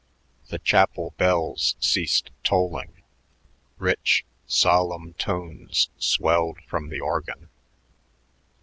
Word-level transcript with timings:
The 0.49 0.57
chapel 0.57 1.13
bells 1.19 1.75
ceased 1.79 2.31
tolling; 2.43 3.03
rich, 3.77 4.25
solemn 4.47 5.13
tones 5.13 5.89
swelled 5.99 6.57
from 6.67 6.89
the 6.89 6.99
organ. 6.99 7.49